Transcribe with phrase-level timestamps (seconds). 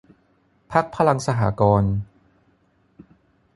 [0.71, 1.95] พรรคพลังสหกรณ์